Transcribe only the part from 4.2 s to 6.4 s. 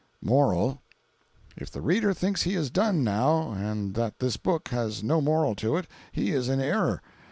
book has no moral to it, he